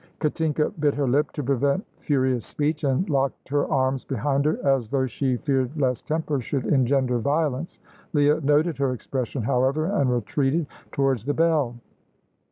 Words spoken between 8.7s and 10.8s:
her expression, however, and retreated